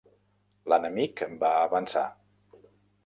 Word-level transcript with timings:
L'enemic 0.71 1.23
va 1.43 1.53
avançar. 1.69 2.07